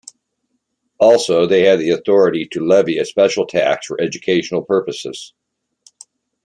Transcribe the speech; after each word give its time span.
Also, 0.99 1.45
they 1.45 1.63
have 1.65 1.77
the 1.77 1.91
authority 1.91 2.47
to 2.51 2.65
levy 2.65 2.97
a 2.97 3.05
special 3.05 3.45
tax 3.45 3.85
for 3.85 4.01
educational 4.01 4.63
purposes. 4.63 5.35